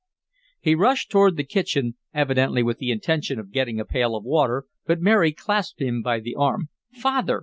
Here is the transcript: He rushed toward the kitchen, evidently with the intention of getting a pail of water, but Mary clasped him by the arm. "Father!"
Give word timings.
He 0.59 0.73
rushed 0.73 1.11
toward 1.11 1.37
the 1.37 1.43
kitchen, 1.43 1.93
evidently 2.11 2.63
with 2.63 2.79
the 2.79 2.89
intention 2.89 3.37
of 3.39 3.51
getting 3.51 3.79
a 3.79 3.85
pail 3.85 4.15
of 4.15 4.23
water, 4.23 4.65
but 4.87 4.99
Mary 4.99 5.31
clasped 5.31 5.79
him 5.79 6.01
by 6.01 6.19
the 6.19 6.33
arm. 6.33 6.69
"Father!" 6.91 7.39